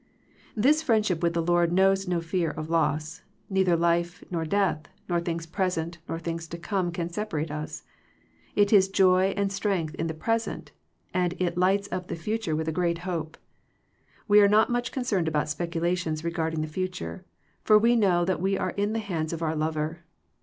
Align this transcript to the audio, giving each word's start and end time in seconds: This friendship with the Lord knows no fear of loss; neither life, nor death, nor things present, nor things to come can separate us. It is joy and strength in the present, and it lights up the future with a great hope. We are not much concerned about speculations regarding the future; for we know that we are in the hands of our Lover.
This 0.55 0.81
friendship 0.81 1.21
with 1.21 1.35
the 1.35 1.43
Lord 1.43 1.71
knows 1.71 2.07
no 2.07 2.21
fear 2.21 2.49
of 2.49 2.71
loss; 2.71 3.21
neither 3.51 3.75
life, 3.77 4.23
nor 4.31 4.45
death, 4.45 4.87
nor 5.07 5.21
things 5.21 5.45
present, 5.45 5.99
nor 6.09 6.17
things 6.17 6.47
to 6.47 6.57
come 6.57 6.91
can 6.91 7.07
separate 7.07 7.51
us. 7.51 7.83
It 8.55 8.73
is 8.73 8.87
joy 8.89 9.25
and 9.37 9.51
strength 9.51 9.93
in 9.93 10.07
the 10.07 10.15
present, 10.15 10.71
and 11.13 11.35
it 11.37 11.55
lights 11.55 11.87
up 11.91 12.07
the 12.07 12.15
future 12.15 12.55
with 12.55 12.67
a 12.67 12.71
great 12.71 12.97
hope. 13.05 13.37
We 14.27 14.41
are 14.41 14.49
not 14.49 14.71
much 14.71 14.91
concerned 14.91 15.27
about 15.27 15.49
speculations 15.49 16.23
regarding 16.23 16.61
the 16.61 16.67
future; 16.67 17.23
for 17.63 17.77
we 17.77 17.95
know 17.95 18.25
that 18.25 18.41
we 18.41 18.57
are 18.57 18.71
in 18.71 18.93
the 18.93 18.97
hands 18.97 19.31
of 19.33 19.43
our 19.43 19.55
Lover. 19.55 19.99